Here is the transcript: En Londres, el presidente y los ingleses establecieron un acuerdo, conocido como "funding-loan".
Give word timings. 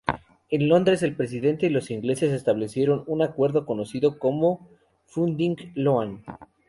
En 0.49 0.67
Londres, 0.67 1.03
el 1.03 1.15
presidente 1.15 1.67
y 1.67 1.69
los 1.69 1.91
ingleses 1.91 2.31
establecieron 2.33 3.03
un 3.05 3.21
acuerdo, 3.21 3.67
conocido 3.67 4.17
como 4.17 4.67
"funding-loan". 5.05 6.23